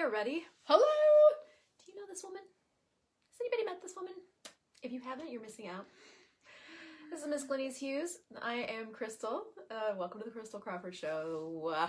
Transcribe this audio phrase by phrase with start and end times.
[0.00, 0.44] Hey, everybody.
[0.62, 0.80] Hello.
[0.80, 2.40] Do you know this woman?
[2.40, 4.14] Has anybody met this woman?
[4.82, 5.84] If you haven't, you're missing out.
[7.10, 8.16] This is Miss Glenyce Hughes.
[8.40, 9.42] I am Christel.
[9.70, 11.74] Uh, welcome to the Christel Crawford Show.
[11.76, 11.88] Uh,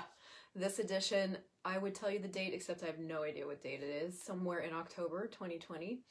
[0.53, 3.81] this edition, I would tell you the date, except I have no idea what date
[3.81, 4.21] it is.
[4.21, 6.01] Somewhere in October 2020.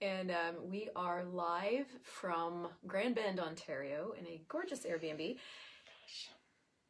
[0.00, 5.38] And um, we are live from Grand Bend, Ontario, in a gorgeous Airbnb.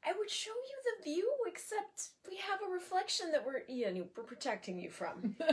[0.07, 4.07] I would show you the view, except we have a reflection that we're, you know,
[4.17, 5.37] we're protecting you from.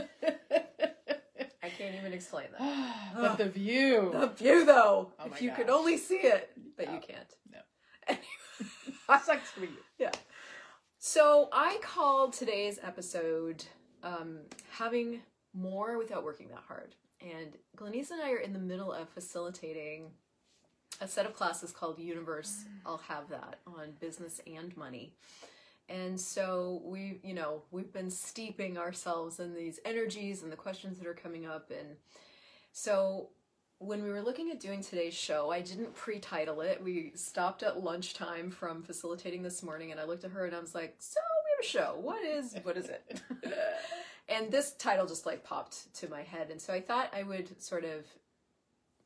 [1.62, 3.12] I can't even explain that.
[3.14, 4.10] but the view.
[4.12, 7.34] The view, though, Oh if you could only see it, but you can't.
[7.52, 7.58] No.
[8.08, 9.20] Anyway.
[9.24, 9.76] sucks for you.
[9.98, 10.12] Yeah.
[10.98, 13.64] So I called today's episode
[14.02, 14.38] um,
[14.70, 15.20] "Having
[15.52, 20.10] More Without Working That Hard," and Glenyce and I are in the middle of facilitating
[21.00, 22.64] a set of classes called Universe.
[22.84, 25.14] I'll have that on business and money.
[25.88, 30.98] And so we, you know, we've been steeping ourselves in these energies and the questions
[30.98, 31.70] that are coming up.
[31.70, 31.96] And
[32.72, 33.30] so
[33.78, 36.82] when we were looking at doing today's show, I didn't pre-title it.
[36.82, 40.60] We stopped at lunchtime from facilitating this morning, and I looked at her and I
[40.60, 42.00] was like, "So we have a show.
[42.00, 43.22] What is what is it?"
[44.28, 47.62] and this title just like popped to my head, and so I thought I would
[47.62, 48.04] sort of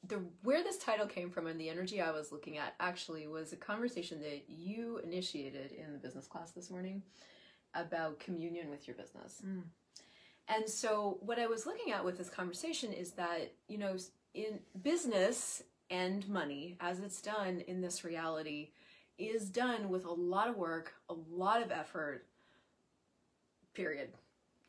[0.08, 3.52] the where this title came from and the energy I was looking at actually was
[3.52, 7.02] a conversation that you initiated in the business class this morning
[7.74, 9.40] about communion with your business.
[9.46, 9.62] Mm.
[10.48, 13.96] And so what I was looking at with this conversation is that, you know,
[14.34, 18.70] in business and money as it's done in this reality
[19.18, 22.26] is done with a lot of work, a lot of effort.
[23.74, 24.08] Period.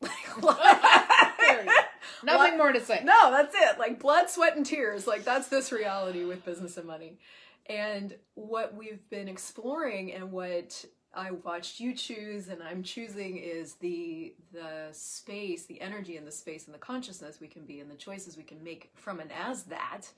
[2.22, 3.00] Nothing more to say.
[3.04, 3.78] No, that's it.
[3.78, 5.06] Like blood, sweat, and tears.
[5.06, 7.18] Like that's this reality with business and money.
[7.66, 13.74] And what we've been exploring and what I watched you choose and I'm choosing is
[13.74, 17.90] the the space, the energy and the space and the consciousness we can be and
[17.90, 20.08] the choices we can make from and as that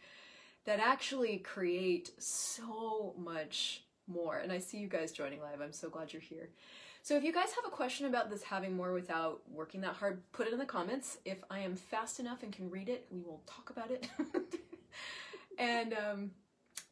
[0.65, 4.39] that actually create so much more.
[4.39, 5.61] And I see you guys joining live.
[5.61, 6.50] I'm so glad you're here.
[7.03, 10.21] So if you guys have a question about this having more without working that hard,
[10.33, 11.19] put it in the comments.
[11.25, 14.09] If I am fast enough and can read it, we will talk about it.
[15.59, 16.31] and um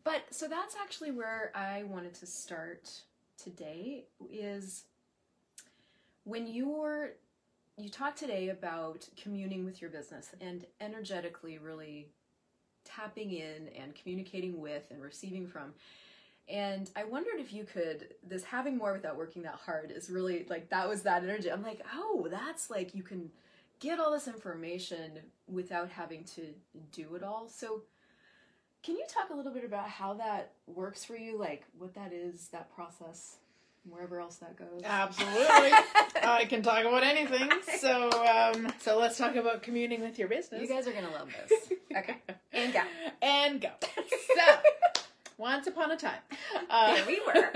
[0.04, 2.90] but so that's actually where I wanted to start
[3.42, 4.84] today is
[6.24, 7.12] when you're
[7.76, 12.08] you talked today about communing with your business and energetically really
[12.84, 15.72] tapping in and communicating with and receiving from
[16.48, 20.44] and I wondered if you could, this having more without working that hard is really
[20.48, 21.50] like that was that energy.
[21.50, 23.30] I'm like, oh, that's like you can
[23.80, 25.12] get all this information
[25.48, 26.42] without having to
[26.92, 27.48] do it all.
[27.48, 27.82] So,
[28.82, 31.38] can you talk a little bit about how that works for you?
[31.38, 33.36] Like what that is, that process,
[33.88, 34.82] wherever else that goes?
[34.84, 35.38] Absolutely.
[36.22, 37.50] I can talk about anything.
[37.78, 40.60] So, um, so let's talk about communing with your business.
[40.60, 41.72] you guys are going to love this.
[41.96, 42.16] Okay.
[42.52, 42.80] And go.
[43.20, 43.68] and go.
[44.36, 44.56] So,
[45.36, 46.20] once upon a time,
[46.70, 47.50] uh, we were.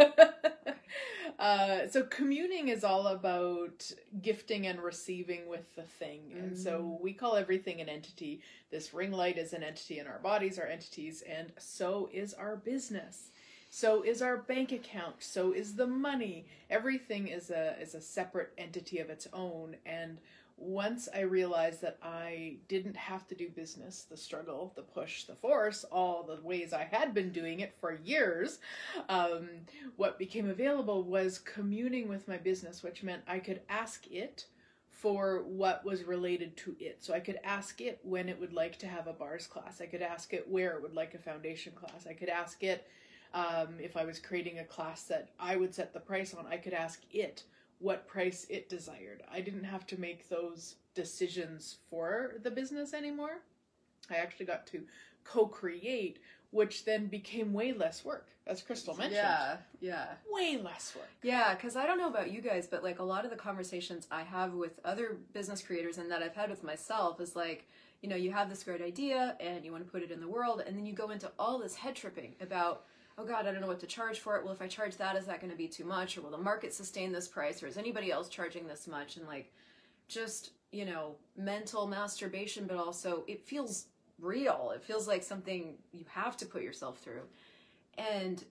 [1.38, 3.90] uh, so communing is all about
[4.22, 8.40] gifting and receiving with the thing, and so we call everything an entity.
[8.70, 12.56] This ring light is an entity, and our bodies are entities, and so is our
[12.56, 13.30] business.
[13.70, 15.16] So is our bank account.
[15.18, 16.46] So is the money.
[16.70, 20.18] Everything is a is a separate entity of its own, and
[20.58, 25.34] once I realized that I didn't have to do business, the struggle, the push, the
[25.34, 28.58] force, all the ways I had been doing it for years,
[29.08, 29.48] um,
[29.96, 34.46] what became available was communing with my business, which meant I could ask it
[34.90, 36.98] for what was related to it.
[37.00, 39.80] So I could ask it when it would like to have a bars class.
[39.80, 42.06] I could ask it where it would like a foundation class.
[42.08, 42.88] I could ask it
[43.32, 46.46] um, if I was creating a class that I would set the price on.
[46.46, 47.44] I could ask it
[47.78, 49.22] what price it desired.
[49.30, 53.38] I didn't have to make those decisions for the business anymore.
[54.10, 54.82] I actually got to
[55.24, 56.18] co create,
[56.50, 59.16] which then became way less work, as Christel mentioned.
[59.16, 60.06] Yeah, yeah.
[60.30, 61.08] Way less work.
[61.22, 64.06] Yeah, because I don't know about you guys, but like a lot of the conversations
[64.10, 67.68] I have with other business creators and that I've had with myself is like,
[68.00, 70.28] you know, you have this great idea and you want to put it in the
[70.28, 72.84] world, and then you go into all this head tripping about,
[73.18, 74.44] oh God, I don't know what to charge for it.
[74.44, 76.16] Well, if I charge that, is that going to be too much?
[76.16, 77.62] Or will the market sustain this price?
[77.62, 79.16] Or is anybody else charging this much?
[79.16, 79.52] And like,
[80.06, 83.86] just, you know, mental masturbation, but also it feels
[84.20, 84.72] real.
[84.74, 87.22] It feels like something you have to put yourself through.
[87.98, 88.44] And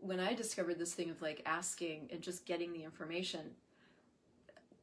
[0.00, 3.40] when I discovered this thing of like asking and just getting the information,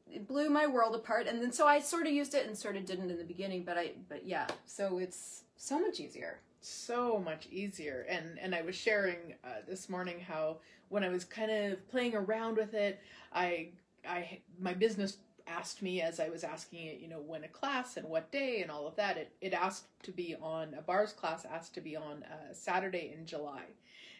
[0.08, 1.26] it blew my world apart.
[1.26, 3.64] And then so I sort of used it and sort of didn't in the beginning,
[3.64, 6.38] but I but yeah, so it's so much easier.
[6.64, 10.56] So much easier and and i was sharing uh, this morning how
[10.88, 13.00] when i was kind of playing around with it
[13.32, 13.68] i
[14.08, 17.96] i my business asked me as I was asking it, you know, when a class
[17.96, 19.16] and what day and all of that.
[19.16, 23.14] It, it asked to be on a bars class asked to be on a Saturday
[23.16, 23.62] in July.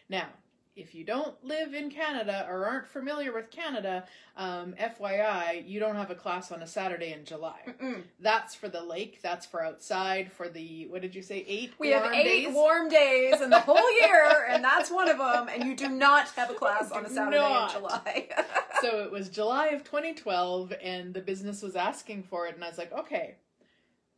[0.09, 0.27] Now,
[0.75, 4.05] if you don't live in Canada or aren't familiar with Canada,
[4.35, 7.59] um, FYI, you don't have a class on a Saturday in July.
[7.67, 8.03] Mm-mm.
[8.19, 9.21] That's for the lake.
[9.21, 10.31] That's for outside.
[10.31, 11.45] For the what did you say?
[11.47, 11.73] Eight.
[11.77, 12.53] We have eight days?
[12.53, 15.47] warm days in the whole year, and that's one of them.
[15.53, 17.75] And you do not have a class on a Saturday not.
[17.75, 18.29] in July.
[18.81, 22.69] so it was July of 2012, and the business was asking for it, and I
[22.69, 23.35] was like, okay,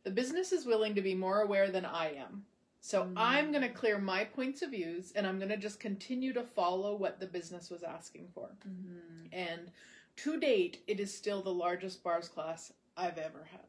[0.04, 2.44] the business is willing to be more aware than I am.
[2.80, 3.14] So Mm.
[3.16, 6.42] I'm going to clear my points of views, and I'm going to just continue to
[6.44, 8.48] follow what the business was asking for.
[9.32, 9.70] And
[10.16, 13.66] to date, it is still the largest bars class I've ever had.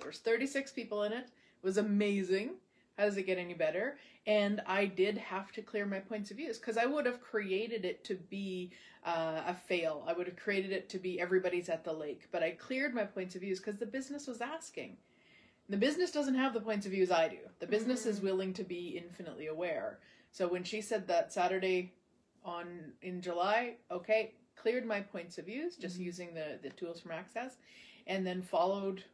[0.00, 1.24] There's 36 people in it.
[1.26, 2.56] It was amazing.
[2.98, 3.98] How does it get any better?
[4.26, 7.84] And I did have to clear my points of views because I would have created
[7.84, 8.72] it to be
[9.04, 10.04] uh, a fail.
[10.08, 12.26] I would have created it to be everybody's at the lake.
[12.32, 14.96] But I cleared my points of views because the business was asking.
[15.68, 17.38] The business doesn't have the points of views I do.
[17.58, 18.22] The business is Mhm.
[18.22, 19.98] willing to be infinitely aware.
[20.30, 21.92] So when she said that Saturday
[22.44, 26.04] on in July, okay, cleared my points of views just Mhm.
[26.04, 27.58] using the the tools from Access,
[28.06, 29.04] and then followed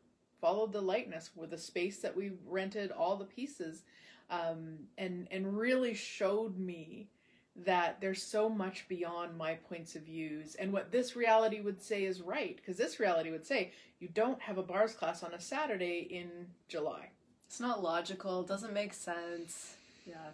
[0.41, 3.85] followed the lightness with the space that we rented, all the pieces,
[4.29, 7.09] um, and and really showed me
[7.55, 12.05] that there's so much beyond my points of views and what this reality would say
[12.05, 15.41] is right because this reality would say you don't have a bars class on a
[15.41, 16.29] Saturday in
[16.69, 17.11] July.
[17.47, 18.43] It's not logical.
[18.43, 19.75] Doesn't make sense.
[20.07, 20.31] Yeah.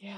[0.00, 0.16] Yeah.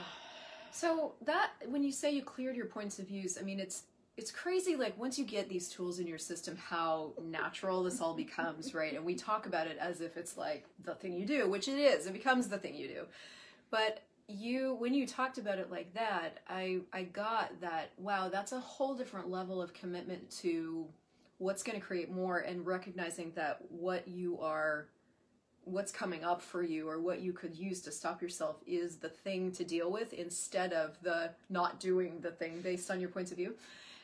[0.71, 3.83] So that when you say you cleared your points of views, I mean it's
[4.17, 8.15] it's crazy like once you get these tools in your system how natural this all
[8.15, 8.95] becomes, right?
[8.95, 11.79] And we talk about it as if it's like the thing you do, which it
[11.79, 12.07] is.
[12.07, 13.03] It becomes the thing you do.
[13.71, 18.53] But you when you talked about it like that, I I got that wow, that's
[18.53, 20.87] a whole different level of commitment to
[21.39, 24.89] what's going to create more and recognizing that what you are
[25.65, 29.09] what's coming up for you or what you could use to stop yourself is the
[29.09, 33.31] thing to deal with instead of the not doing the thing based on your points
[33.31, 33.55] of view.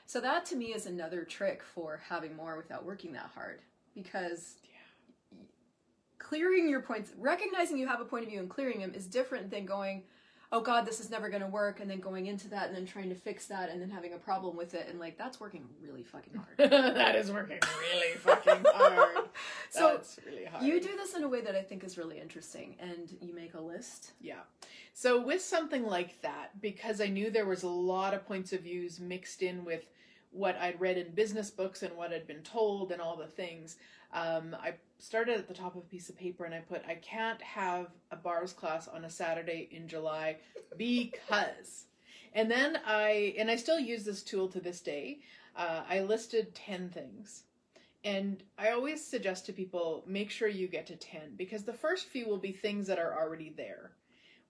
[0.06, 3.61] So that to me is another trick for having more without working that hard
[3.94, 4.55] because
[6.31, 9.50] clearing your points, recognizing you have a point of view and clearing them is different
[9.50, 10.05] than going,
[10.53, 12.87] oh God, this is never going to work, and then going into that and then
[12.87, 14.87] trying to fix that and then having a problem with it.
[14.88, 16.71] And like, that's working really fucking hard.
[16.71, 19.27] that is working really fucking hard.
[19.71, 20.65] So really hard.
[20.65, 23.55] you do this in a way that I think is really interesting, and you make
[23.55, 24.12] a list.
[24.21, 24.41] Yeah.
[24.93, 28.62] So with something like that, because I knew there was a lot of points of
[28.62, 29.85] views mixed in with
[30.31, 33.76] what I'd read in business books and what I'd been told and all the things,
[34.12, 36.94] um, I started at the top of a piece of paper and I put, I
[36.94, 40.37] can't have a bars class on a Saturday in July
[40.76, 41.87] because.
[42.32, 45.20] And then I, and I still use this tool to this day,
[45.56, 47.44] uh, I listed 10 things.
[48.05, 52.06] And I always suggest to people make sure you get to 10 because the first
[52.08, 53.93] few will be things that are already there.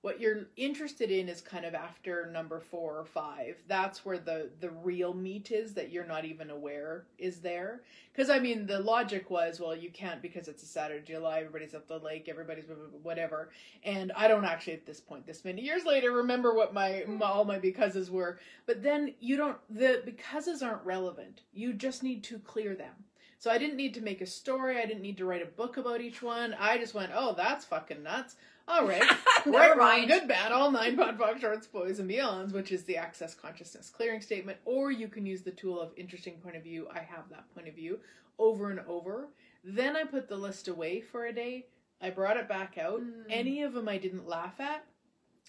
[0.03, 3.63] What you're interested in is kind of after number four or five.
[3.69, 7.83] That's where the the real meat is that you're not even aware is there.
[8.13, 11.41] Because I mean, the logic was, well, you can't because it's a Saturday, July.
[11.41, 12.29] Everybody's at the lake.
[12.31, 12.65] Everybody's
[13.03, 13.51] whatever.
[13.85, 17.19] And I don't actually at this point, this many years later, remember what my, hmm.
[17.19, 18.39] my all my becauses were.
[18.65, 19.59] But then you don't.
[19.69, 21.43] The becauses aren't relevant.
[21.53, 23.05] You just need to clear them.
[23.41, 24.79] So I didn't need to make a story.
[24.79, 26.55] I didn't need to write a book about each one.
[26.61, 28.37] I just went, oh, that's fucking nuts.
[28.71, 29.03] All right.
[29.47, 32.99] Right, wrong, good, bad, all nine POD POC shorts, boys and beyonds, which is the
[32.99, 34.59] access consciousness clearing statement.
[34.67, 36.87] Or you can use the tool of interesting point of view.
[36.95, 38.01] I have that point of view
[38.39, 39.29] over and over.
[39.65, 41.69] Then I put the list away for a day.
[42.03, 43.01] I brought it back out.
[43.01, 43.25] Mm.
[43.31, 44.85] Any of them I didn't laugh at,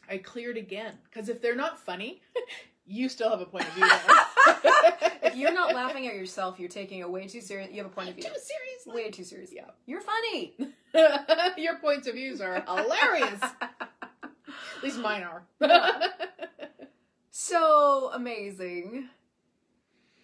[0.09, 0.93] I cleared again.
[1.03, 2.21] Because if they're not funny,
[2.85, 3.89] you still have a point of view.
[5.23, 7.71] if you're not laughing at yourself, you're taking it way too serious.
[7.71, 8.23] You have a point of view.
[8.23, 8.85] Too serious.
[8.87, 9.51] Way too serious.
[9.53, 9.71] Yeah.
[9.85, 10.55] You're funny.
[11.57, 13.41] Your points of views are hilarious.
[13.41, 15.43] At least mine are.
[17.31, 19.09] so amazing.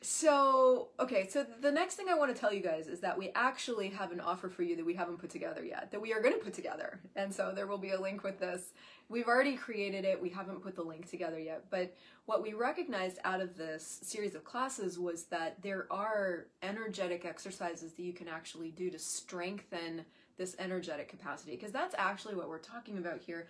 [0.10, 3.32] So, okay, so the next thing I want to tell you guys is that we
[3.36, 6.22] actually have an offer for you that we haven't put together yet, that we are
[6.22, 7.02] going to put together.
[7.16, 8.74] And so there will be a link with this.
[9.10, 11.66] We've already created it, we haven't put the link together yet.
[11.70, 11.96] But
[12.26, 17.94] what we recognized out of this series of classes was that there are energetic exercises
[17.94, 20.06] that you can actually do to strengthen
[20.38, 23.48] this energetic capacity, because that's actually what we're talking about here.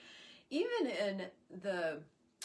[0.49, 1.21] Even in
[1.61, 1.99] the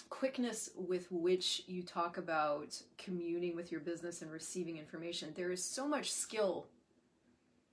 [0.09, 5.63] quickness with which you talk about communing with your business and receiving information, there is
[5.65, 6.67] so much skill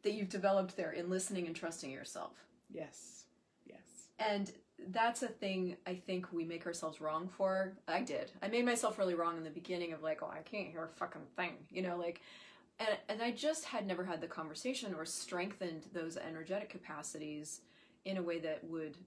[0.04, 2.32] that you've developed there in listening and trusting yourself.
[2.70, 3.26] yes.
[3.66, 3.80] Yes.
[4.20, 4.52] And
[4.88, 7.74] that's a thing I think we make ourselves wrong for.
[7.88, 8.32] I did.
[8.42, 10.98] I made myself really wrong in the beginning of like, oh, I can't hear a
[10.98, 11.54] fucking thing.
[11.70, 12.22] You know, like
[12.80, 17.62] and and I just had never had the conversation or strengthened those energetic capacities
[18.06, 18.98] in a way that would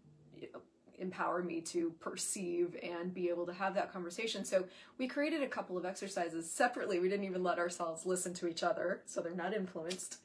[0.99, 4.45] empower me to perceive and be able to have that conversation.
[4.45, 4.65] So
[4.99, 7.01] we created a couple of exercises separately.
[7.01, 10.19] We didn't even let ourselves listen to each other, so they're not influenced.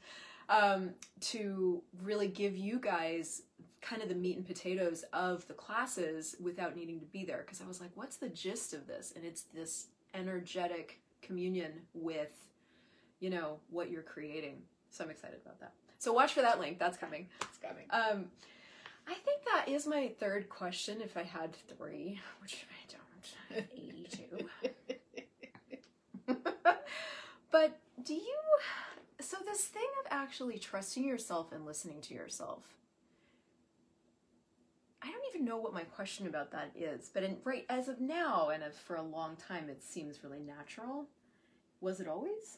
[0.49, 3.41] Um, to really give you guys
[3.81, 7.43] kind of the meat and potatoes of the classes without needing to be there.
[7.45, 9.11] Because I was like, what's the gist of this?
[9.15, 12.31] And it's this energetic communion with,
[13.19, 14.61] you know, what you're creating.
[14.89, 15.73] So I'm excited about that.
[15.99, 16.79] So watch for that link.
[16.79, 17.27] That's coming.
[17.41, 17.85] It's coming.
[17.89, 18.25] Um,
[19.07, 21.01] I think that is my third question.
[21.01, 24.47] If I had three, which I don't, eighty-two.
[27.51, 28.37] but do you?
[29.19, 32.63] So this thing of actually trusting yourself and listening to yourself.
[35.01, 38.01] I don't even know what my question about that is, but in, right as of
[38.01, 41.05] now and for a long time, it seems really natural.
[41.79, 42.57] Was it always?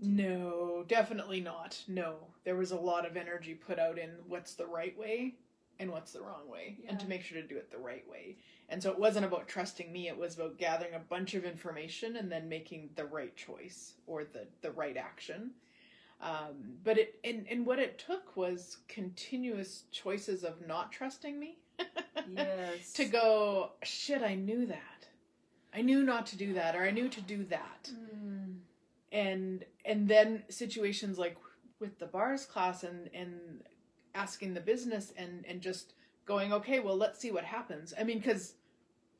[0.00, 1.82] No, definitely not.
[1.88, 2.16] No.
[2.44, 5.34] There was a lot of energy put out in what's the right way
[5.80, 6.90] and what's the wrong way yeah.
[6.90, 8.36] and to make sure to do it the right way.
[8.68, 12.16] And so it wasn't about trusting me, it was about gathering a bunch of information
[12.16, 15.52] and then making the right choice or the, the right action.
[16.20, 21.58] Um, but it and, and what it took was continuous choices of not trusting me.
[22.36, 22.92] yes.
[22.94, 25.06] To go, shit, I knew that.
[25.72, 27.90] I knew not to do that or I knew to do that.
[27.92, 28.37] Mm
[29.12, 31.36] and and then situations like
[31.80, 33.62] with the bars class and and
[34.14, 35.94] asking the business and and just
[36.26, 37.94] going okay well let's see what happens.
[37.98, 38.54] I mean because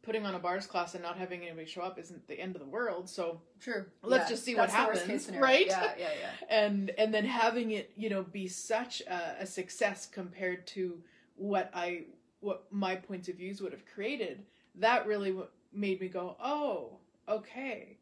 [0.02, 2.62] putting on a bars class and not having anybody show up isn't the end of
[2.62, 3.84] the world so true.
[4.02, 5.66] let's yeah, just see what happens right?
[5.66, 6.30] Yeah yeah yeah.
[6.48, 11.02] And and then having it you know be such a, a success compared to
[11.36, 12.04] what i
[12.40, 14.44] what my points of views would have created
[14.76, 15.36] that really
[15.72, 17.97] made me go oh okay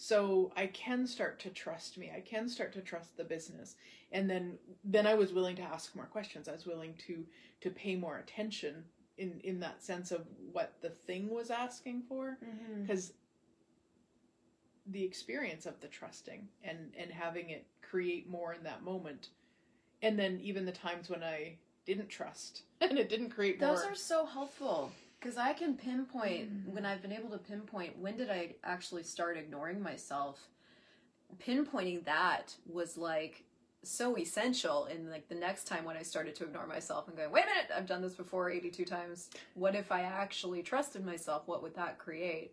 [0.00, 2.10] so i can start to trust me.
[2.14, 3.74] I can start to trust the business.
[4.12, 6.48] And then then i was willing to ask more questions.
[6.48, 7.26] I was willing to
[7.60, 8.84] to pay more attention
[9.18, 12.38] in in that sense of what the thing was asking for.
[12.80, 14.92] Because mm-hmm.
[14.92, 19.30] the experience of the trusting and and having it create more in that moment.
[20.00, 23.92] And then even the times when i didn't trust and it didn't create those more.
[23.92, 26.74] are so helpful because I can pinpoint mm-hmm.
[26.74, 30.48] when I've been able to pinpoint when did I actually start ignoring myself.
[31.44, 33.44] Pinpointing that was like
[33.82, 37.30] so essential and like the next time when I started to ignore myself and going,
[37.30, 39.30] wait a minute, I've done this before 82 times.
[39.54, 41.42] What if I actually trusted myself?
[41.46, 42.52] What would that create?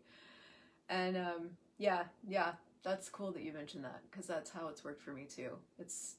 [0.89, 2.53] And um, yeah, yeah,
[2.83, 5.51] that's cool that you mentioned that because that's how it's worked for me too.
[5.79, 6.15] It's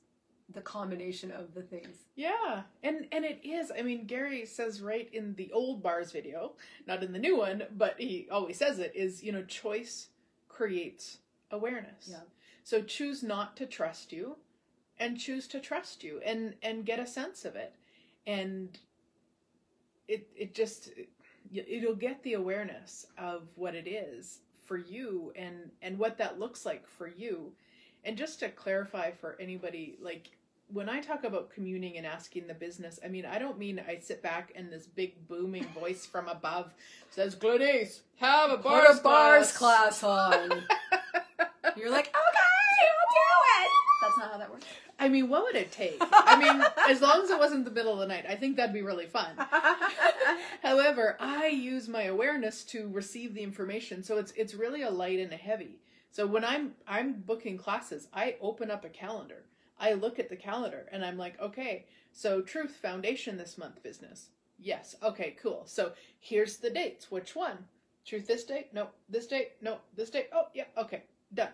[0.53, 1.97] the combination of the things.
[2.15, 3.73] Yeah, and and it is.
[3.77, 6.53] I mean, Gary says right in the old bars video,
[6.87, 10.09] not in the new one, but he always says it is you know choice
[10.49, 11.19] creates
[11.51, 12.09] awareness.
[12.09, 12.21] Yeah.
[12.63, 14.37] So choose not to trust you,
[14.99, 17.75] and choose to trust you, and and get a sense of it,
[18.27, 18.79] and
[20.07, 20.91] it it just
[21.53, 26.67] it'll get the awareness of what it is for you and and what that looks
[26.67, 27.53] like for you
[28.07, 30.31] and just to clarify for anybody, like
[30.73, 33.99] when I talk about communing and asking the business, I mean, I don't mean I
[33.99, 36.73] sit back and this big booming voice from above
[37.11, 40.51] says, Gladys, have a bars, Put a bars class, class on.
[41.77, 43.71] You're like, okay, I'll do it.
[44.03, 44.65] That's not how that works.
[44.99, 45.99] I mean, what would it take?
[46.01, 48.75] I mean, as long as it wasn't the middle of the night, I think that'd
[48.75, 49.37] be really fun.
[50.63, 55.19] However, I use my awareness to receive the information, so it's it's really a light
[55.19, 55.81] and a heavy.
[56.11, 59.45] So when I'm I'm booking classes, I open up a calendar.
[59.79, 64.29] I look at the calendar and I'm like, okay, so Truth Foundation this month business.
[64.59, 64.97] Yes.
[65.03, 65.65] Okay, cool.
[65.67, 67.11] So here's the dates.
[67.11, 67.59] Which one?
[68.07, 68.73] Truth this date?
[68.73, 68.89] No.
[69.09, 69.53] This date?
[69.61, 69.79] No.
[69.95, 70.29] This date?
[70.33, 70.65] Oh, yeah.
[70.79, 71.03] Okay.
[71.35, 71.51] Done.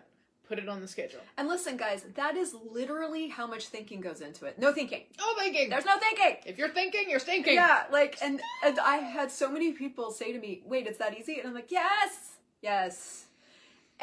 [0.47, 1.19] Put it on the schedule.
[1.37, 4.59] And listen, guys, that is literally how much thinking goes into it.
[4.59, 5.03] No thinking.
[5.17, 5.69] No thinking.
[5.69, 6.37] There's no thinking.
[6.45, 7.55] If you're thinking, you're thinking.
[7.55, 11.17] Yeah, like, and, and I had so many people say to me, wait, it's that
[11.17, 11.39] easy?
[11.39, 13.25] And I'm like, yes, yes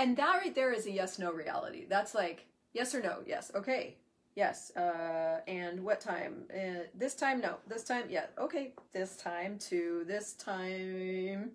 [0.01, 3.51] and that right there is a yes no reality that's like yes or no yes
[3.55, 3.97] okay
[4.37, 6.45] yes uh and what time?
[6.53, 11.51] Uh, this time no this time yeah okay this time to this time.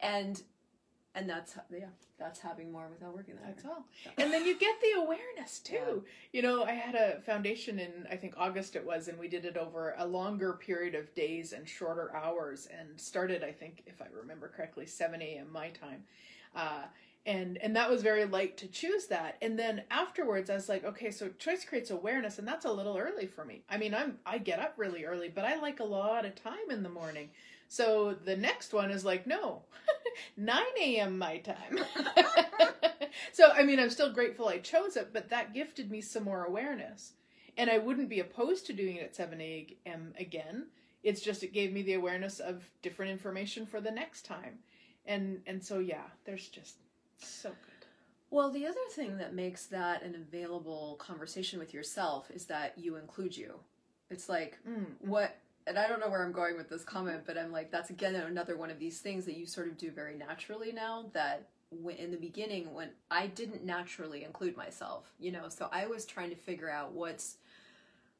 [0.00, 0.42] And
[1.14, 1.86] and that's yeah
[2.18, 3.84] that's having more without working there that's all.
[4.16, 5.74] And then you get the awareness too.
[5.74, 6.00] Yeah.
[6.32, 9.44] you know i had a foundation in i think august it was and we did
[9.44, 14.00] it over a longer period of days and shorter hours and started i think if
[14.02, 16.04] i remember correctly 7 a.m my time.
[16.54, 16.84] Uh,
[17.28, 20.84] and and that was very light to choose that and then afterwards i was like
[20.84, 24.18] okay so choice creates awareness and that's a little early for me i mean i'm
[24.26, 27.28] i get up really early but i like a lot of time in the morning
[27.68, 29.62] so the next one is like no
[30.36, 31.18] 9 a.m.
[31.18, 31.78] my time.
[33.32, 36.44] so, I mean, I'm still grateful I chose it, but that gifted me some more
[36.44, 37.12] awareness.
[37.56, 40.14] And I wouldn't be opposed to doing it at 7 a.m.
[40.18, 40.66] again.
[41.02, 44.58] It's just it gave me the awareness of different information for the next time.
[45.06, 46.76] And and so yeah, there's just
[47.18, 47.86] so good.
[48.30, 52.96] Well, the other thing that makes that an available conversation with yourself is that you
[52.96, 53.60] include you.
[54.10, 54.86] It's like Mm.
[55.00, 57.90] what and I don't know where I'm going with this comment, but I'm like that's
[57.90, 61.48] again another one of these things that you sort of do very naturally now that
[61.70, 66.06] when, in the beginning when I didn't naturally include myself, you know, so I was
[66.06, 67.36] trying to figure out what's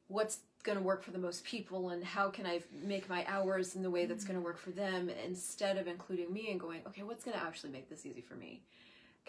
[0.07, 3.75] what's going to work for the most people and how can I make my hours
[3.75, 6.81] in the way that's going to work for them instead of including me and going,
[6.87, 8.61] okay, what's going to actually make this easy for me?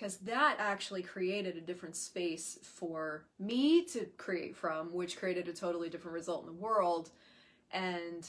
[0.00, 5.52] Because that actually created a different space for me to create from, which created a
[5.52, 7.10] totally different result in the world.
[7.70, 8.26] And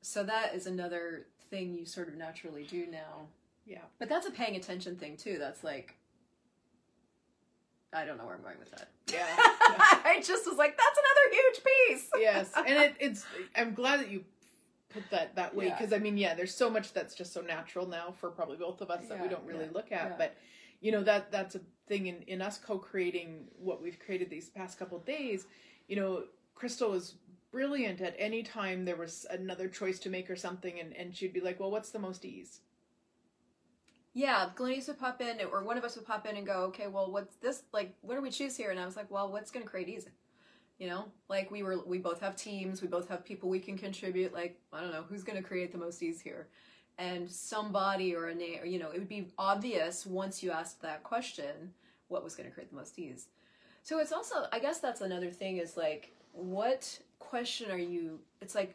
[0.00, 3.28] so that is another thing you sort of naturally do now.
[3.66, 3.82] Yeah.
[4.00, 5.36] But that's a paying attention thing too.
[5.38, 5.94] That's like,
[7.92, 8.88] I don't know where I'm going with that.
[9.08, 9.26] Yeah.
[9.28, 12.10] I just was like, that's another huge piece.
[12.18, 13.24] yes, and it, it's.
[13.54, 14.24] I'm glad that you
[14.88, 15.76] put that that way Yeah.
[15.78, 18.80] because I mean, yeah, there's so much that's just so natural now for probably both
[18.80, 20.10] of us that we don't really yeah, look at.
[20.10, 20.14] yeah.
[20.18, 20.36] But
[20.80, 24.78] you know that that's a thing in in us co-creating what we've created these past
[24.78, 25.46] couple days.
[25.88, 27.14] You know, Christel was
[27.52, 31.32] brilliant at any time there was another choice to make or something, and and she'd
[31.32, 32.60] be like, "Well, what's the most ease?"
[34.16, 36.86] Yeah, Glenyce would pop in, or one of us would pop in and go, okay,
[36.86, 37.64] well, what's this?
[37.74, 38.70] Like, what do we choose here?
[38.70, 40.08] And I was like, well, what's going to create ease?
[40.78, 43.76] You know, like we were, we both have teams, we both have people we can
[43.76, 44.32] contribute.
[44.32, 46.48] Like, I don't know, who's going to create the most ease here?
[46.98, 51.02] And somebody or a name, you know, it would be obvious once you asked that
[51.02, 51.74] question
[52.08, 53.26] what was going to create the most ease.
[53.82, 58.18] So it's also, I guess that's another thing is like, what question are you?
[58.40, 58.74] It's like,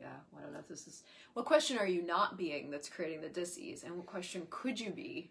[0.00, 0.06] yeah,
[0.38, 1.02] I don't know if this is
[1.34, 4.90] what question are you not being that's creating the dis-ease and what question could you
[4.90, 5.30] be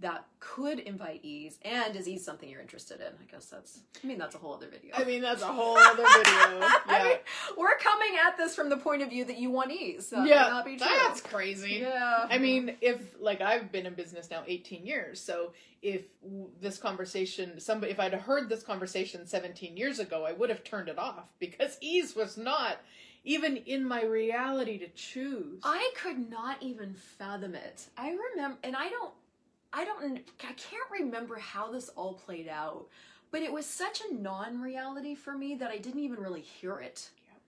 [0.00, 4.06] that could invite ease and is ease something you're interested in i guess that's i
[4.06, 6.58] mean that's a whole other video I mean, that's a whole other video.
[6.60, 6.74] Yeah.
[6.86, 7.16] I mean,
[7.56, 10.48] we're coming at this from the point of view that you want ease that yeah,
[10.48, 11.78] not be true that's crazy.
[11.82, 16.02] yeah I mean, if like I've been in business now 18 years, so if
[16.60, 20.88] this conversation, somebody, if I'd heard this conversation 17 years ago, I would have turned
[20.88, 22.78] it off because ease was not
[23.24, 25.60] even in my reality to choose.
[25.64, 27.86] I could not even fathom it.
[27.96, 29.12] I remember, and I don't,
[29.72, 32.86] I don't, I can't remember how this all played out,
[33.30, 37.10] but it was such a non-reality for me that I didn't even really hear it.
[37.26, 37.38] Yeah.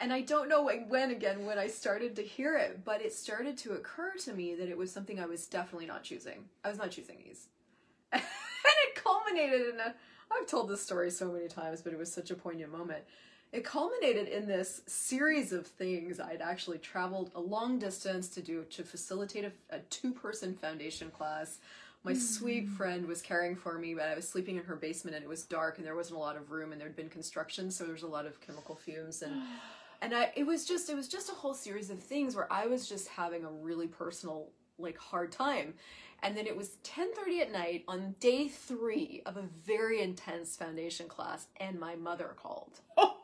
[0.00, 3.12] And I don't know when, when again when I started to hear it, but it
[3.12, 6.44] started to occur to me that it was something I was definitely not choosing.
[6.64, 7.46] I was not choosing these,
[8.12, 9.94] and it culminated in a.
[10.30, 13.04] I've told this story so many times, but it was such a poignant moment
[13.52, 18.64] it culminated in this series of things i'd actually traveled a long distance to do
[18.64, 21.58] to facilitate a, a two-person foundation class.
[22.04, 22.18] My hmm.
[22.18, 25.28] sweet friend was caring for me but i was sleeping in her basement and it
[25.28, 27.92] was dark and there wasn't a lot of room and there'd been construction so there
[27.92, 29.42] was a lot of chemical fumes and
[30.02, 32.66] and i it was just it was just a whole series of things where i
[32.66, 35.74] was just having a really personal like hard time.
[36.22, 41.08] And then it was 10:30 at night on day 3 of a very intense foundation
[41.08, 43.17] class and my mother called oh.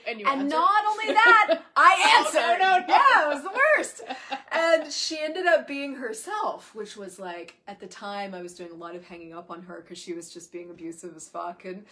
[0.08, 0.48] and and answered?
[0.50, 2.58] not only that, I Oh, no, answered.
[2.60, 2.84] no, no.
[2.88, 4.02] Yeah, it was the worst.
[4.54, 8.70] And she ended up being herself, which was like at the time I was doing
[8.70, 11.64] a lot of hanging up on her because she was just being abusive as fuck.
[11.64, 11.84] And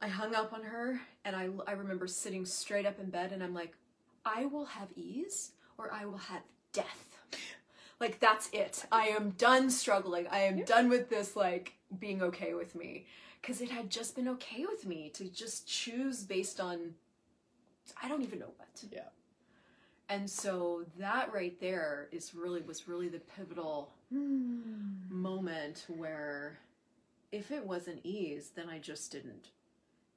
[0.00, 3.42] I hung up on her, and I I remember sitting straight up in bed, and
[3.42, 3.74] I'm like,
[4.24, 7.16] I will have ease, or I will have death.
[7.98, 8.84] Like that's it.
[8.92, 10.26] I am done struggling.
[10.28, 13.06] I am done with this like being okay with me
[13.46, 16.94] because it had just been okay with me to just choose based on
[18.02, 18.84] I don't even know what.
[18.90, 19.02] Yeah.
[20.08, 24.92] And so that right there is really was really the pivotal Hmm.
[25.08, 26.58] moment where
[27.32, 29.50] if it wasn't ease, then I just didn't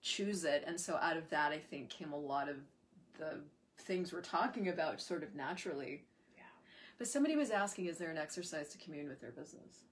[0.01, 0.63] choose it.
[0.65, 2.57] And so out of that I think came a lot of
[3.19, 3.41] the
[3.79, 6.03] things we're talking about sort of naturally.
[6.35, 6.43] Yeah.
[6.97, 9.85] But somebody was asking, is there an exercise to commune with their business?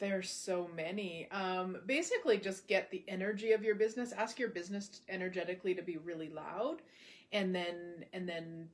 [0.00, 1.28] There's so many.
[1.30, 4.12] Um, basically, just get the energy of your business.
[4.12, 6.82] Ask your business energetically to be really loud,
[7.32, 8.68] and then and then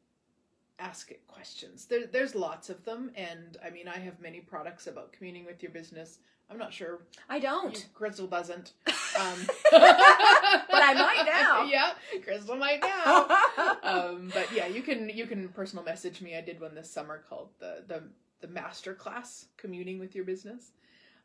[0.79, 1.85] ask it questions.
[1.85, 5.63] There, there's lots of them, and I mean, I have many products about communing with
[5.63, 6.19] your business.
[6.51, 7.01] I'm not sure.
[7.29, 7.87] I don't.
[7.95, 8.73] Christel doesn't.
[8.89, 9.39] Um,
[9.71, 11.63] but I might now.
[11.65, 11.93] yeah,
[12.25, 13.77] Christel might now.
[13.83, 16.37] um, but yeah, you can you can personal message me.
[16.37, 18.03] I did one this summer called the the
[18.41, 20.73] the master class communing with your business.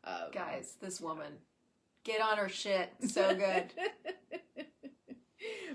[0.06, 1.32] Um, Guys, this woman,
[2.04, 2.90] get on her shit.
[3.08, 3.72] So good.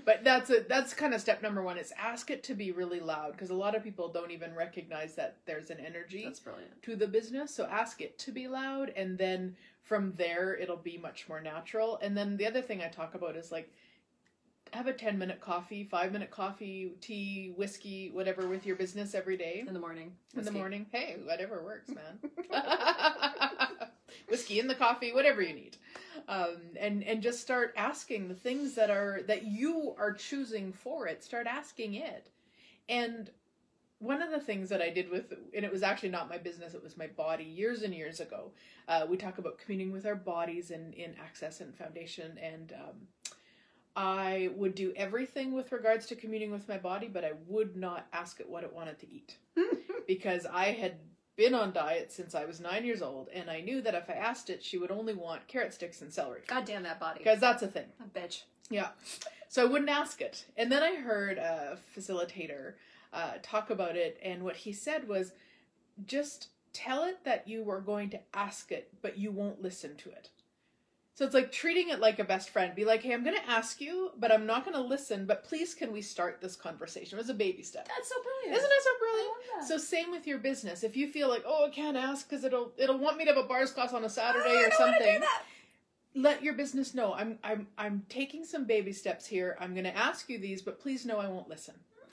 [0.04, 3.00] but that's a that's kind of step number one is ask it to be really
[3.00, 6.82] loud because a lot of people don't even recognize that there's an energy That's brilliant.
[6.82, 10.98] to the business so ask it to be loud and then from there it'll be
[10.98, 13.72] much more natural and then the other thing i talk about is like
[14.72, 19.36] have a 10 minute coffee 5 minute coffee tea whiskey whatever with your business every
[19.36, 20.12] day In the morning.
[20.36, 22.18] in the morning hey whatever works man
[24.32, 25.76] whiskey in the coffee whatever you need.
[26.26, 31.06] Um, and and just start asking the things that are that you are choosing for
[31.06, 32.30] it start asking it.
[32.88, 33.30] And
[33.98, 36.74] one of the things that I did with, and it was actually not my business,
[36.74, 38.50] it was my body years and years ago.
[38.88, 42.96] Uh, we talk about communing with our bodies in, in Access and Foundation, and um,
[43.94, 48.08] I would do everything with regards to communing with my body, but I would not
[48.12, 49.36] ask it what it wanted to eat.
[50.08, 50.96] Because I had
[51.36, 54.14] been on diet since I was nine years old, and I knew that if I
[54.14, 57.18] asked it, she would only want carrot sticks and celery God damn that body.
[57.18, 57.86] because that's a thing.
[58.00, 58.42] A bitch.
[58.70, 58.88] Yeah.
[59.48, 60.46] So I wouldn't ask it.
[60.56, 62.74] And then I heard a facilitator
[63.12, 65.32] uh, talk about it, and what he said was
[66.06, 70.10] just tell it that you are going to ask it, but you won't listen to
[70.10, 70.30] it.
[71.22, 72.74] So it's like treating it like a best friend.
[72.74, 75.44] Be like, hey, I'm going to ask you, but I'm not going to listen, but
[75.44, 77.16] please can we start this conversation?
[77.16, 77.86] It was a baby step.
[77.86, 78.58] That's so brilliant.
[78.58, 79.68] Isn't it so brilliant?
[79.68, 80.82] So same with your business.
[80.82, 83.44] If you feel like, oh, I can't ask because it'll it'll want me to have
[83.44, 85.22] a bars class on a Saturday Oh, or don't wanna do something
[86.16, 89.56] let your business know I'm I'm I'm taking some baby steps here.
[89.60, 91.74] I'm going to ask you these, but please know I won't listen.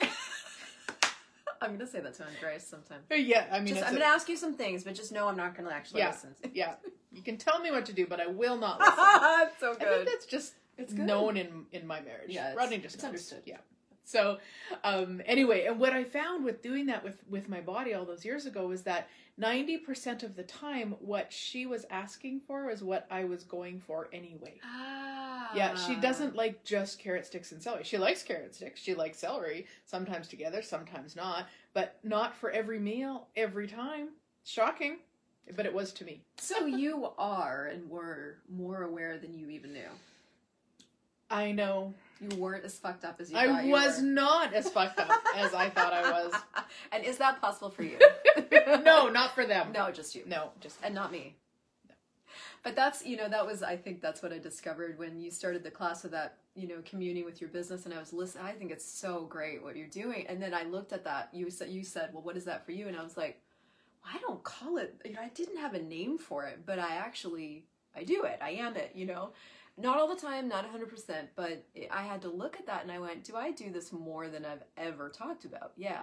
[1.60, 3.00] I'm gonna say that to Andreas sometime.
[3.10, 5.26] Uh, yeah, I mean, Just, I'm a- gonna ask you some things, but just know
[5.26, 6.10] I'm not gonna actually Yeah.
[6.10, 6.36] listen.
[6.54, 6.74] yeah,
[7.12, 8.96] you can tell me what to do, but I will not listen.
[8.96, 11.06] That's so I think that's just It's good.
[11.06, 12.30] known in in my marriage.
[12.30, 13.38] Yeah, Rodney just it's understood.
[13.38, 13.52] understood.
[13.52, 13.58] Yeah.
[14.04, 14.38] So,
[14.82, 18.24] um, anyway, and what I found with doing that with with my body all those
[18.24, 22.82] years ago was that ninety percent of the time, what she was asking for was
[22.82, 24.54] what I was going for anyway.
[24.64, 25.50] Ah.
[25.54, 27.84] Yeah, she doesn't like just carrot sticks and celery.
[27.84, 28.80] She likes carrot sticks.
[28.80, 34.10] She likes celery, sometimes together, sometimes not, but not for every meal, every time.
[34.44, 34.98] Shocking,
[35.56, 36.20] but it was to me.
[36.40, 39.88] So you are and were more aware than you even knew.
[41.30, 41.94] I know.
[42.20, 44.06] You weren't as fucked up as you I thought you was were.
[44.06, 46.32] not as fucked up as I thought I was.
[46.92, 47.98] and is that possible for you?
[48.84, 49.70] No, not for them.
[49.72, 50.24] No, just you.
[50.26, 51.36] No, just And not me.
[52.62, 55.62] But that's, you know, that was, I think that's what I discovered when you started
[55.62, 57.86] the class of that, you know, communing with your business.
[57.86, 60.26] And I was listening, I think it's so great what you're doing.
[60.28, 62.72] And then I looked at that, you said, you said, well, what is that for
[62.72, 62.86] you?
[62.88, 63.40] And I was like,
[64.04, 66.96] I don't call it, you know, I didn't have a name for it, but I
[66.96, 68.38] actually, I do it.
[68.42, 69.30] I am it, you know.
[69.76, 72.98] Not all the time, not 100%, but I had to look at that and I
[72.98, 75.72] went, do I do this more than I've ever talked about?
[75.76, 76.02] Yeah.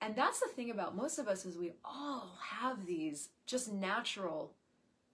[0.00, 4.52] And that's the thing about most of us is we all have these just natural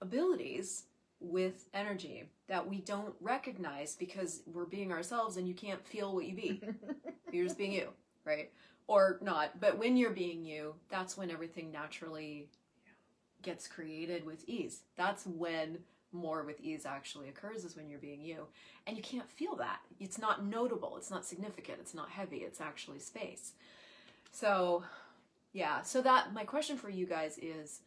[0.00, 0.84] abilities
[1.20, 6.26] with energy that we don't recognize because we're being ourselves and you can't feel what
[6.26, 6.62] you be.
[7.32, 7.88] you're just being you,
[8.24, 8.50] right?
[8.86, 9.60] Or not.
[9.60, 12.48] But when you're being you, that's when everything naturally
[13.42, 14.82] gets created with ease.
[14.96, 15.78] That's when
[16.12, 18.46] more with ease actually occurs is when you're being you.
[18.86, 19.80] And you can't feel that.
[19.98, 23.52] It's not notable, it's not significant, it's not heavy, it's actually space.
[24.30, 24.84] So,
[25.52, 27.80] yeah, so that my question for you guys is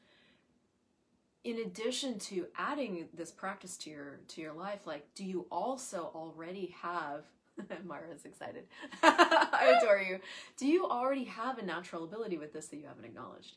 [1.43, 6.11] in addition to adding this practice to your to your life, like do you also
[6.15, 7.25] already have
[7.85, 8.65] Myra's excited.
[9.03, 10.19] I adore you.
[10.57, 13.55] Do you already have a natural ability with this that you haven't acknowledged?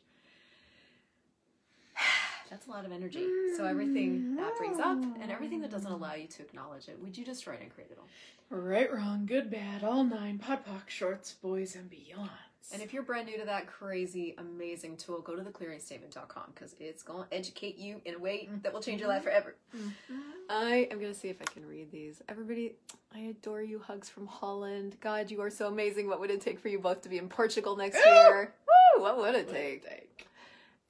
[2.49, 3.27] That's a lot of energy.
[3.55, 6.99] So everything mm, that brings up and everything that doesn't allow you to acknowledge it,
[7.01, 8.07] would you destroy it and create it all?
[8.51, 12.29] right, wrong, good, bad, all nine, POD, POC, shorts, boys, and beyonds.
[12.71, 17.01] And if you're brand new to that crazy, amazing tool, go to theclearingstatement.com because it's
[17.01, 19.29] going to educate you in a way that will change your life mm-hmm.
[19.29, 19.55] forever.
[19.75, 20.19] Mm-hmm.
[20.49, 22.21] I am going to see if I can read these.
[22.29, 22.75] Everybody,
[23.13, 23.79] I adore you.
[23.79, 24.97] Hugs from Holland.
[25.01, 26.07] God, you are so amazing.
[26.07, 28.53] What would it take for you both to be in Portugal next year?
[28.67, 29.03] Woo!
[29.03, 29.85] What would it What take?
[29.85, 30.27] a take.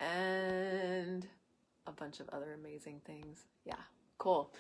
[0.02, 1.26] And
[1.88, 3.46] a bunch of other amazing things.
[3.66, 3.76] Yeah,
[4.18, 4.52] cool.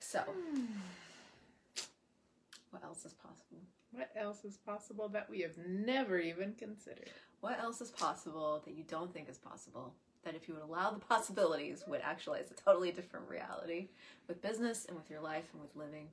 [0.00, 0.64] So, hmm.
[2.70, 3.62] what else is possible?
[3.92, 7.10] What else is possible that we have never even considered?
[7.40, 9.94] What else is possible that you don't think is possible?
[10.24, 13.88] That if you would allow the possibilities, would actualize a totally different reality
[14.28, 16.08] with business and with your life and with living.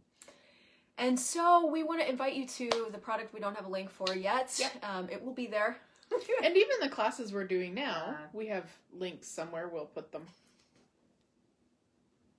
[0.98, 3.92] And so we want to invite you to the product we don't have a link
[3.92, 4.52] for yet.
[4.58, 4.72] Yep.
[4.84, 5.78] Um, it will be there.
[6.44, 8.26] And even the classes we're doing now, Yeah.
[8.32, 8.64] we have
[8.98, 9.68] links somewhere.
[9.68, 10.26] We'll put them.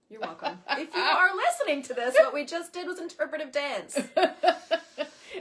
[0.09, 0.59] You're welcome.
[0.71, 3.99] if you are listening to this, what we just did was interpretive dance.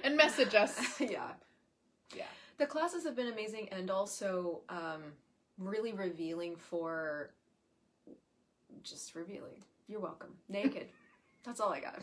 [0.03, 0.77] and message us.
[0.99, 1.31] yeah.
[2.15, 2.23] Yeah.
[2.57, 5.03] The classes have been amazing and also um,
[5.57, 7.31] really revealing for
[8.83, 9.63] just revealing.
[9.87, 10.29] You're welcome.
[10.49, 10.87] Naked.
[11.43, 12.01] That's all I got.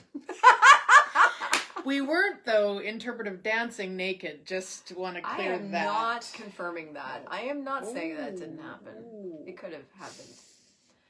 [1.85, 4.47] we weren't though interpretive dancing naked.
[4.47, 5.85] Just want to I clear am that.
[5.85, 7.25] not confirming that.
[7.29, 8.95] I am not saying that it didn't happen.
[9.03, 9.45] ooh.
[9.47, 10.29] It could have happened.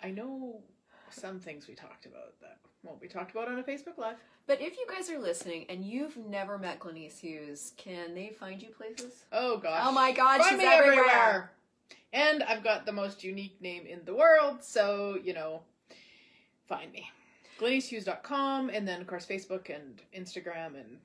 [0.02, 0.62] I know
[1.14, 4.16] some things we talked about that won't be talked about on a Facebook Live.
[4.46, 8.60] But if you guys are listening and you've never met Glenyce Hughes, can they find
[8.62, 9.24] you places?
[9.32, 9.80] Oh gosh.
[9.84, 11.50] Oh my God, Find she's me everywhere.
[12.12, 15.62] And I've got the most unique name in the world, so you know,
[16.68, 17.10] find me.
[17.60, 20.98] GlenyceHughes.com and then of course Facebook and Instagram and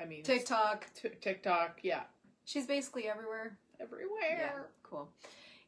[0.00, 0.86] I mean TikTok.
[0.94, 2.02] t- TikTok, yeah,
[2.44, 3.56] She's basically everywhere.
[3.80, 4.10] everywhere.
[4.30, 5.08] Yeah, cool.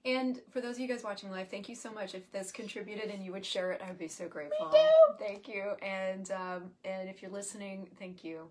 [0.04, 2.14] And for those of you guys watching live, thank you so much.
[2.14, 4.68] If this contributed and you would share it, I would be so grateful.
[4.68, 5.14] Me too.
[5.18, 5.72] Thank you.
[5.82, 8.48] And um, and if you're listening, thank you.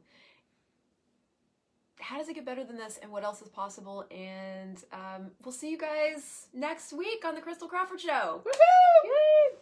[1.99, 2.99] How does it get better than this?
[3.01, 4.05] And what else is possible?
[4.09, 8.41] And um, we'll see you guys next week on the Christel Crawford Show.
[8.43, 9.05] Woohoo!
[9.05, 9.57] Yay!